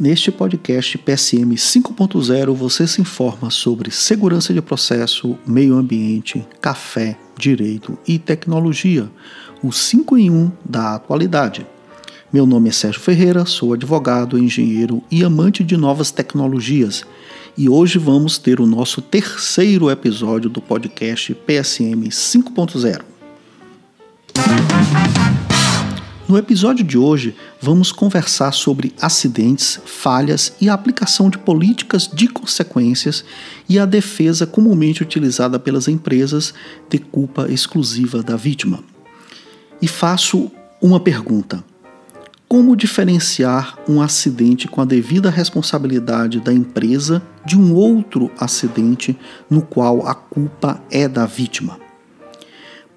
[0.00, 7.98] Neste podcast PSM 5.0 você se informa sobre segurança de processo, meio ambiente, café, direito
[8.06, 9.10] e tecnologia,
[9.60, 11.66] o 5 em 1 da atualidade.
[12.32, 17.04] Meu nome é Sérgio Ferreira, sou advogado, engenheiro e amante de novas tecnologias.
[17.56, 23.02] E hoje vamos ter o nosso terceiro episódio do podcast PSM 5.0.
[26.28, 32.28] No episódio de hoje, vamos conversar sobre acidentes, falhas e a aplicação de políticas de
[32.28, 33.24] consequências
[33.66, 36.52] e a defesa comumente utilizada pelas empresas
[36.90, 38.84] de culpa exclusiva da vítima.
[39.80, 41.64] E faço uma pergunta:
[42.46, 49.18] como diferenciar um acidente com a devida responsabilidade da empresa de um outro acidente
[49.48, 51.87] no qual a culpa é da vítima?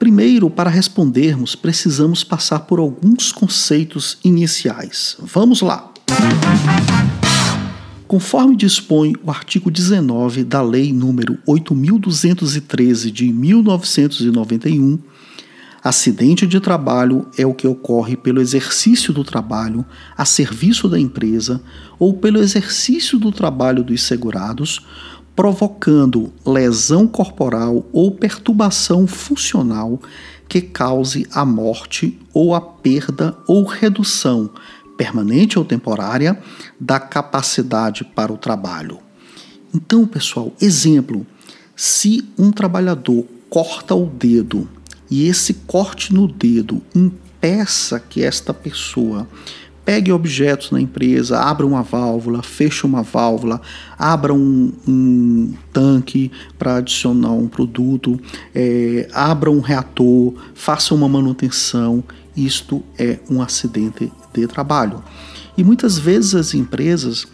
[0.00, 5.14] Primeiro, para respondermos, precisamos passar por alguns conceitos iniciais.
[5.20, 5.92] Vamos lá!
[8.08, 14.98] Conforme dispõe o artigo 19 da Lei número 8213 de 1991,
[15.84, 19.84] acidente de trabalho é o que ocorre pelo exercício do trabalho
[20.16, 21.60] a serviço da empresa
[21.98, 24.80] ou pelo exercício do trabalho dos segurados
[25.34, 30.00] provocando lesão corporal ou perturbação funcional
[30.48, 34.50] que cause a morte ou a perda ou redução
[34.96, 36.38] permanente ou temporária
[36.78, 38.98] da capacidade para o trabalho.
[39.74, 41.26] Então, pessoal, exemplo:
[41.74, 44.68] se um trabalhador corta o dedo
[45.10, 49.26] e esse corte no dedo impeça que esta pessoa
[49.90, 53.60] Pegue objetos na empresa, abra uma válvula, feche uma válvula,
[53.98, 58.16] abra um, um tanque para adicionar um produto,
[58.54, 62.04] é, abra um reator, faça uma manutenção.
[62.36, 65.02] Isto é um acidente de trabalho.
[65.58, 67.26] E muitas vezes as empresas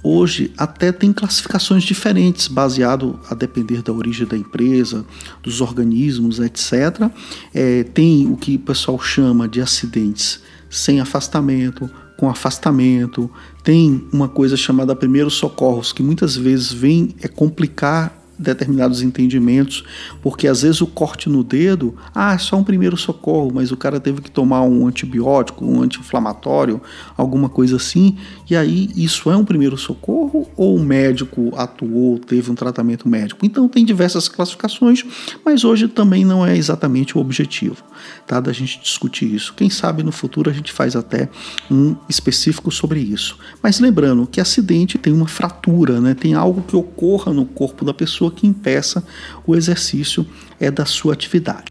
[0.00, 5.04] hoje até têm classificações diferentes, baseado a depender da origem da empresa,
[5.42, 7.10] dos organismos, etc.
[7.52, 10.40] É, tem o que o pessoal chama de acidentes
[10.70, 13.30] sem afastamento, com afastamento.
[13.62, 19.84] Tem uma coisa chamada primeiros socorros, que muitas vezes vem é complicar determinados entendimentos,
[20.22, 23.76] porque às vezes o corte no dedo, ah, é só um primeiro socorro, mas o
[23.76, 26.80] cara teve que tomar um antibiótico, um anti-inflamatório,
[27.16, 28.16] alguma coisa assim,
[28.48, 33.44] e aí isso é um primeiro socorro ou o médico atuou, teve um tratamento médico?
[33.44, 35.04] Então tem diversas classificações,
[35.44, 37.82] mas hoje também não é exatamente o objetivo,
[38.26, 39.54] tá, da gente discutir isso.
[39.54, 41.28] Quem sabe no futuro a gente faz até
[41.70, 43.38] um específico sobre isso.
[43.62, 46.14] Mas lembrando que acidente tem uma fratura, né?
[46.14, 49.04] Tem algo que ocorra no corpo da pessoa pessoa que impeça
[49.46, 50.26] o exercício
[50.58, 51.66] é da sua atividade.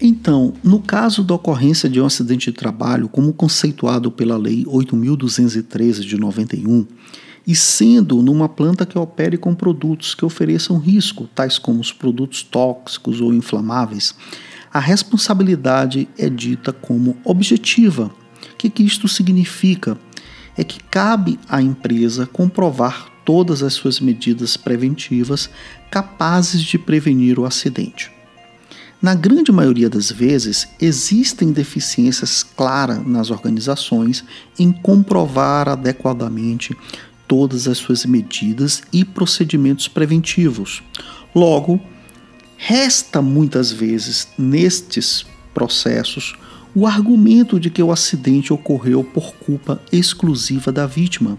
[0.00, 6.00] Então, no caso da ocorrência de um acidente de trabalho, como conceituado pela Lei 8.213
[6.00, 6.86] de 91,
[7.46, 12.42] e sendo numa planta que opere com produtos que ofereçam risco, tais como os produtos
[12.42, 14.14] tóxicos ou inflamáveis,
[14.72, 18.10] a responsabilidade é dita como objetiva.
[18.52, 19.96] O que, que isto significa?
[20.56, 25.48] É que cabe à empresa comprovar todas as suas medidas preventivas
[25.90, 28.12] capazes de prevenir o acidente.
[29.00, 34.24] Na grande maioria das vezes, existem deficiências claras nas organizações
[34.58, 36.74] em comprovar adequadamente
[37.28, 40.82] todas as suas medidas e procedimentos preventivos.
[41.34, 41.80] Logo,
[42.56, 46.34] resta muitas vezes nestes processos
[46.74, 51.38] o argumento de que o acidente ocorreu por culpa exclusiva da vítima,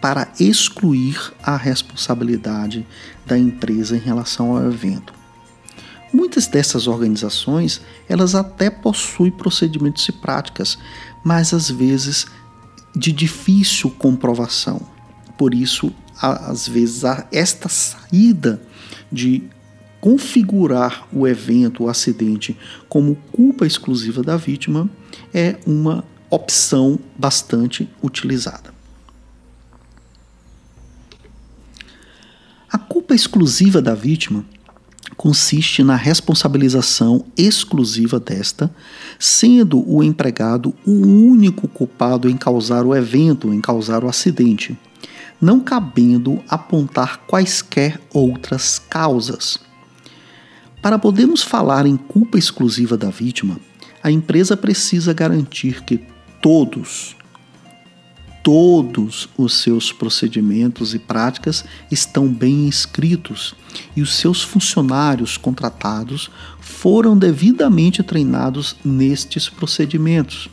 [0.00, 2.86] para excluir a responsabilidade
[3.24, 5.12] da empresa em relação ao evento.
[6.12, 10.78] Muitas dessas organizações, elas até possuem procedimentos e práticas,
[11.24, 12.26] mas às vezes
[12.94, 14.80] de difícil comprovação.
[15.36, 18.62] Por isso, às vezes, esta saída
[19.12, 19.42] de
[20.00, 22.56] configurar o evento, o acidente,
[22.88, 24.88] como culpa exclusiva da vítima
[25.34, 28.75] é uma opção bastante utilizada.
[32.70, 34.44] A culpa exclusiva da vítima
[35.16, 38.74] consiste na responsabilização exclusiva desta,
[39.18, 44.76] sendo o empregado o único culpado em causar o evento, em causar o acidente,
[45.40, 49.58] não cabendo apontar quaisquer outras causas.
[50.82, 53.58] Para podermos falar em culpa exclusiva da vítima,
[54.02, 56.00] a empresa precisa garantir que
[56.42, 57.15] todos,
[58.46, 63.56] todos os seus procedimentos e práticas estão bem escritos
[63.96, 70.48] e os seus funcionários contratados foram devidamente treinados nestes procedimentos,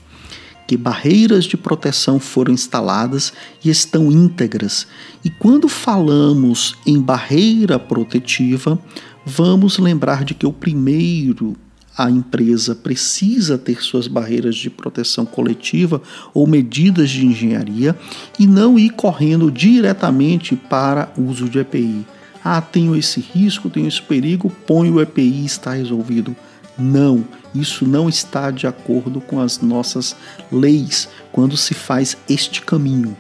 [0.68, 3.32] que barreiras de proteção foram instaladas
[3.64, 4.88] e estão íntegras.
[5.24, 8.80] E quando falamos em barreira protetiva,
[9.24, 11.56] vamos lembrar de que o primeiro
[11.98, 16.02] a empresa precisa ter suas barreiras de proteção coletiva
[16.34, 17.96] ou medidas de engenharia
[18.40, 22.06] e não ir correndo diretamente para uso de EPI.
[22.44, 26.36] Ah, tenho esse risco, tenho esse perigo, põe o EPI e está resolvido.
[26.78, 27.24] Não,
[27.54, 30.16] isso não está de acordo com as nossas
[30.52, 33.16] leis quando se faz este caminho.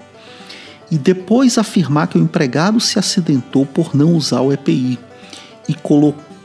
[0.90, 5.00] E depois afirmar que o empregado se acidentou por não usar o EPI
[5.70, 5.74] e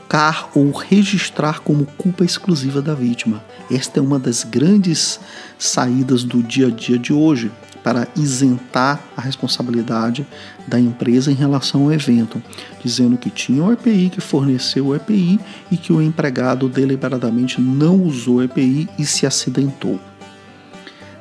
[0.09, 3.43] colocar ou registrar como culpa exclusiva da vítima.
[3.69, 5.19] Esta é uma das grandes
[5.57, 7.51] saídas do dia a dia de hoje
[7.83, 10.25] para isentar a responsabilidade
[10.67, 12.41] da empresa em relação ao evento,
[12.83, 15.39] dizendo que tinha o EPI, que forneceu o EPI
[15.71, 19.99] e que o empregado deliberadamente não usou o EPI e se acidentou.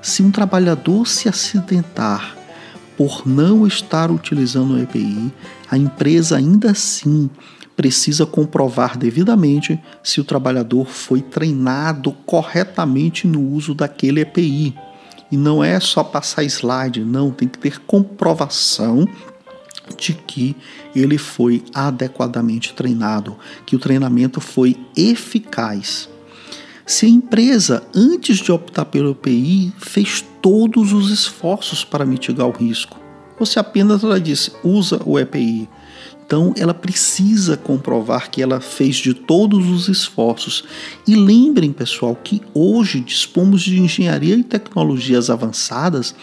[0.01, 2.35] Se um trabalhador se acidentar
[2.97, 5.33] por não estar utilizando o EPI,
[5.71, 7.29] a empresa ainda assim
[7.79, 14.75] precisa comprovar devidamente se o trabalhador foi treinado corretamente no uso daquele EPI
[15.31, 19.07] e não é só passar slide, não, tem que ter comprovação
[19.97, 20.57] de que
[20.93, 26.09] ele foi adequadamente treinado, que o treinamento foi eficaz.
[26.85, 32.51] Se a empresa, antes de optar pelo EPI, fez todos os esforços para mitigar o
[32.51, 32.99] risco,
[33.39, 35.69] ou se apenas ela disse usa o EPI,
[36.29, 40.63] então, ela precisa comprovar que ela fez de todos os esforços.
[41.07, 46.15] E lembrem, pessoal, que hoje dispomos de engenharia e tecnologias avançadas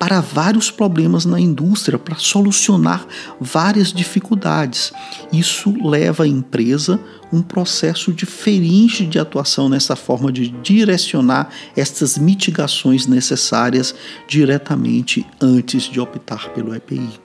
[0.00, 3.06] para vários problemas na indústria, para solucionar
[3.40, 4.92] várias dificuldades.
[5.32, 6.98] Isso leva a empresa
[7.32, 13.94] um processo diferente de atuação nessa forma de direcionar estas mitigações necessárias
[14.26, 17.22] diretamente antes de optar pelo EPI.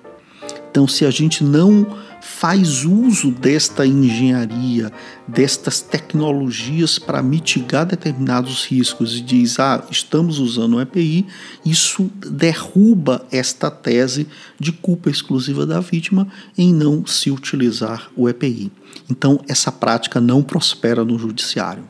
[0.69, 2.05] Então, se a gente não
[2.39, 4.93] faz uso desta engenharia,
[5.27, 11.25] destas tecnologias para mitigar determinados riscos e diz: ah, estamos usando o EPI,
[11.65, 14.27] isso derruba esta tese
[14.59, 18.71] de culpa exclusiva da vítima em não se utilizar o EPI.
[19.09, 21.83] Então, essa prática não prospera no judiciário.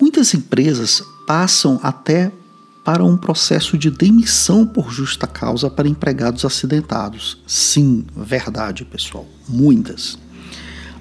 [0.00, 2.32] Muitas empresas passam até
[2.86, 7.36] para um processo de demissão por justa causa para empregados acidentados.
[7.44, 10.16] Sim, verdade, pessoal, muitas.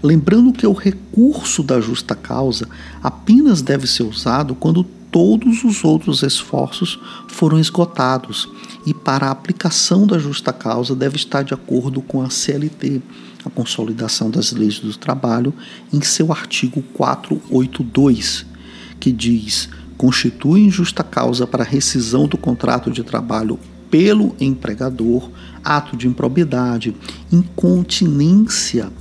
[0.01, 2.67] Lembrando que o recurso da justa causa
[3.03, 8.49] apenas deve ser usado quando todos os outros esforços foram esgotados
[8.83, 12.99] e para a aplicação da justa causa deve estar de acordo com a CLT,
[13.45, 15.53] a Consolidação das Leis do Trabalho,
[15.93, 18.43] em seu artigo 482,
[18.99, 23.59] que diz: constituem justa causa para rescisão do contrato de trabalho
[23.89, 25.29] pelo empregador,
[25.63, 26.95] ato de improbidade,
[27.31, 28.91] incontinência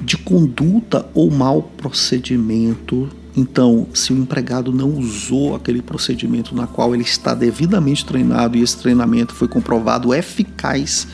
[0.00, 3.08] de conduta ou mau procedimento.
[3.36, 8.62] Então, se o empregado não usou aquele procedimento na qual ele está devidamente treinado e
[8.62, 11.06] esse treinamento foi comprovado eficaz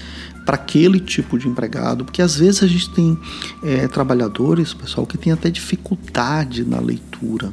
[0.44, 3.18] para aquele tipo de empregado, porque às vezes a gente tem
[3.62, 7.52] é, trabalhadores, pessoal, que tem até dificuldade na leitura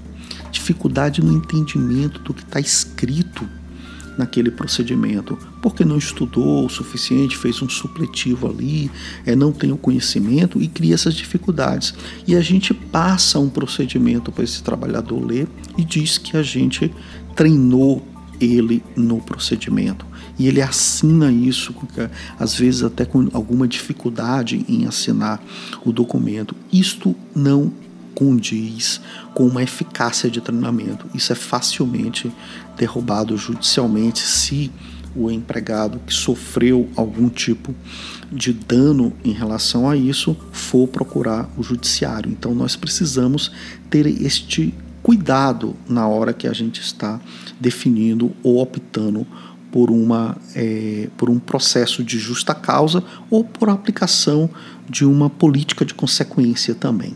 [0.52, 3.48] dificuldade no entendimento do que está escrito
[4.20, 8.92] naquele procedimento, porque não estudou o suficiente, fez um supletivo ali,
[9.26, 11.94] é, não tem o conhecimento e cria essas dificuldades.
[12.28, 16.94] E a gente passa um procedimento para esse trabalhador ler e diz que a gente
[17.34, 18.06] treinou
[18.42, 20.06] ele no procedimento.
[20.38, 21.74] E ele assina isso,
[22.38, 25.42] às vezes até com alguma dificuldade em assinar
[25.86, 26.56] o documento.
[26.72, 27.72] Isto não
[28.20, 29.00] condiz
[29.34, 31.06] com uma eficácia de treinamento.
[31.16, 32.30] Isso é facilmente
[32.76, 34.70] derrubado judicialmente se
[35.16, 37.74] o empregado que sofreu algum tipo
[38.30, 42.30] de dano em relação a isso for procurar o judiciário.
[42.30, 43.54] Então nós precisamos
[43.90, 47.22] ter este cuidado na hora que a gente está
[47.58, 49.26] definindo ou optando
[49.72, 54.50] por, uma, é, por um processo de justa causa ou por aplicação
[54.90, 57.16] de uma política de consequência também.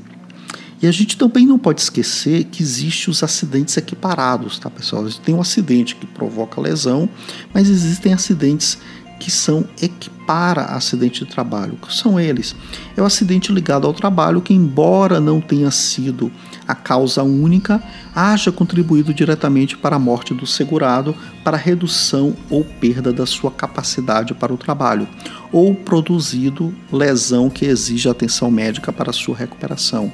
[0.83, 5.05] E a gente também não pode esquecer que existem os acidentes equiparados, tá, pessoal?
[5.23, 7.07] Tem um acidente que provoca lesão,
[7.53, 8.77] mas existem acidentes
[9.17, 11.77] que são equipara acidente de trabalho.
[11.81, 12.53] Que são eles?
[12.97, 16.29] É o acidente ligado ao trabalho que, embora não tenha sido
[16.67, 17.81] a causa única,
[18.13, 24.33] haja contribuído diretamente para a morte do segurado, para redução ou perda da sua capacidade
[24.33, 25.07] para o trabalho,
[25.49, 30.11] ou produzido lesão que exige atenção médica para sua recuperação.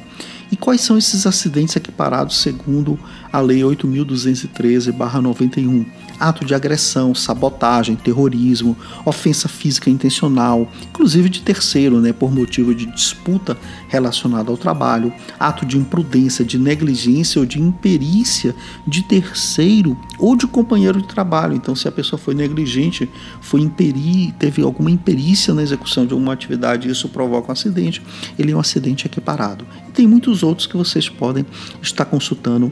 [0.51, 2.97] E quais são esses acidentes equiparados segundo
[3.31, 5.85] a Lei 8.213-91?
[6.19, 12.85] Ato de agressão, sabotagem, terrorismo, ofensa física intencional, inclusive de terceiro, né, por motivo de
[12.87, 13.57] disputa
[13.87, 20.45] relacionada ao trabalho, ato de imprudência, de negligência ou de imperícia de terceiro ou de
[20.45, 21.55] companheiro de trabalho.
[21.55, 23.09] Então, se a pessoa foi negligente,
[23.41, 28.01] foi imperir, teve alguma imperícia na execução de alguma atividade, isso provoca um acidente,
[28.37, 29.65] ele é um acidente equiparado.
[29.87, 31.45] E tem muitos outros que vocês podem
[31.81, 32.71] estar consultando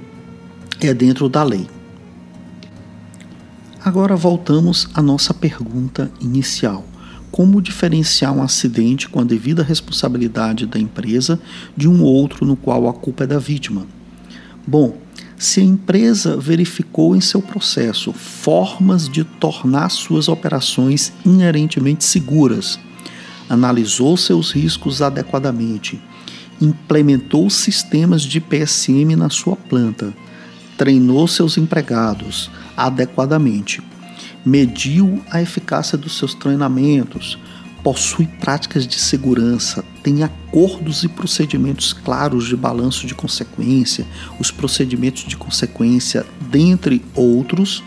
[0.80, 1.77] é dentro da lei.
[3.84, 6.84] Agora voltamos à nossa pergunta inicial:
[7.32, 11.40] como diferenciar um acidente com a devida responsabilidade da empresa
[11.76, 13.86] de um outro no qual a culpa é da vítima?
[14.66, 14.98] Bom,
[15.38, 22.80] se a empresa verificou em seu processo formas de tornar suas operações inerentemente seguras,
[23.48, 26.02] analisou seus riscos adequadamente,
[26.60, 30.14] implementou sistemas de PSM na sua planta,
[30.78, 33.82] treinou seus empregados, adequadamente,
[34.46, 37.38] mediu a eficácia dos seus treinamentos,
[37.84, 44.06] possui práticas de segurança, tem acordos e procedimentos claros de balanço de consequência,
[44.40, 47.84] os procedimentos de consequência, dentre outros,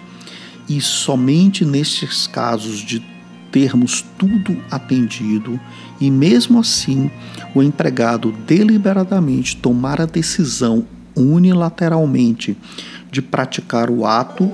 [0.68, 3.02] e somente nestes casos de
[3.50, 5.58] termos tudo atendido
[6.00, 7.10] e mesmo assim
[7.54, 10.86] o empregado deliberadamente tomar a decisão
[11.20, 12.56] unilateralmente
[13.10, 14.50] de praticar o ato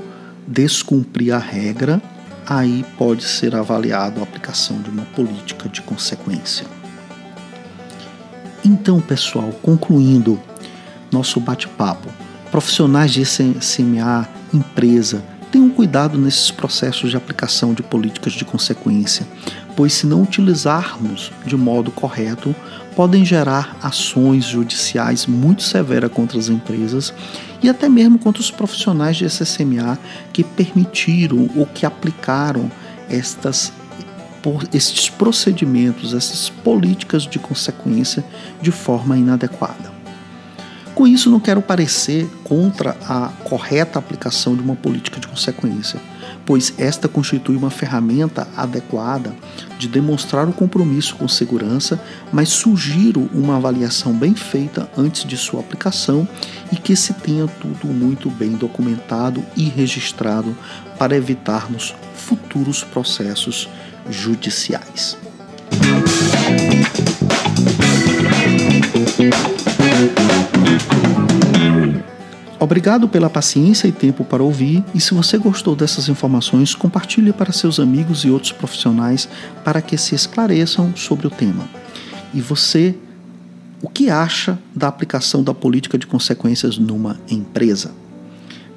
[0.46, 2.00] descumprir a regra,
[2.46, 6.66] aí pode ser avaliado a aplicação de uma política de consequência.
[8.64, 10.40] Então, pessoal, concluindo
[11.10, 12.08] nosso bate-papo,
[12.50, 15.22] profissionais de SMA, empresa,
[15.56, 19.26] tenham cuidado nesses processos de aplicação de políticas de consequência,
[19.74, 22.54] pois se não utilizarmos de modo correto,
[22.94, 27.12] podem gerar ações judiciais muito severas contra as empresas
[27.62, 29.98] e até mesmo contra os profissionais de SSMA
[30.30, 32.70] que permitiram ou que aplicaram
[33.08, 33.72] estas
[34.72, 38.24] estes procedimentos, essas políticas de consequência
[38.62, 39.95] de forma inadequada.
[40.96, 46.00] Com isso, não quero parecer contra a correta aplicação de uma política de consequência,
[46.46, 49.36] pois esta constitui uma ferramenta adequada
[49.78, 55.60] de demonstrar o compromisso com segurança, mas sugiro uma avaliação bem feita antes de sua
[55.60, 56.26] aplicação
[56.72, 60.56] e que se tenha tudo muito bem documentado e registrado
[60.98, 63.68] para evitarmos futuros processos
[64.08, 65.25] judiciais.
[72.66, 77.52] Obrigado pela paciência e tempo para ouvir, e se você gostou dessas informações, compartilhe para
[77.52, 79.28] seus amigos e outros profissionais
[79.62, 81.62] para que se esclareçam sobre o tema.
[82.34, 82.92] E você,
[83.80, 87.92] o que acha da aplicação da política de consequências numa empresa?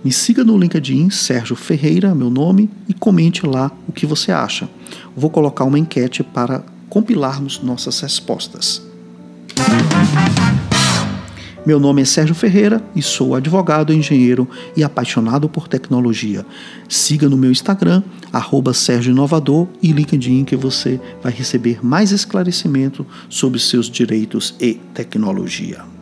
[0.03, 4.69] Me siga no LinkedIn Sérgio Ferreira, meu nome, e comente lá o que você acha.
[5.17, 8.83] Vou colocar uma enquete para compilarmos nossas respostas.
[11.69, 16.43] Meu nome é Sérgio Ferreira e sou advogado, engenheiro e apaixonado por tecnologia.
[16.87, 18.01] Siga no meu Instagram,
[18.33, 24.73] arroba Sérgio Inovador e LinkedIn que você vai receber mais esclarecimento sobre seus direitos e
[24.95, 25.98] tecnologia.